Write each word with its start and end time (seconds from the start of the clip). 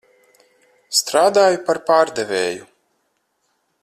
Strādāju 0.99 1.61
par 1.69 1.81
pārdevēju. 1.91 2.67